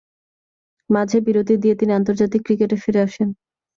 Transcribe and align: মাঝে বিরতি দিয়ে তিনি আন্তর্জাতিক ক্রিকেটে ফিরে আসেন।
মাঝে 0.89 1.17
বিরতি 1.25 1.55
দিয়ে 1.63 1.75
তিনি 1.75 1.91
আন্তর্জাতিক 1.93 2.41
ক্রিকেটে 2.45 2.77
ফিরে 2.83 2.99
আসেন। 3.07 3.29